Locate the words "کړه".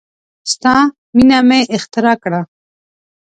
2.23-2.41